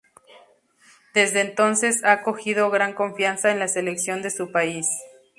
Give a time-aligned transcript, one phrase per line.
[1.13, 4.87] Desde entonces, ha cogido gran confianza en la selección de su país.